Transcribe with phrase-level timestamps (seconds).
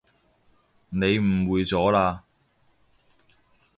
[0.89, 2.21] 你誤會咗喇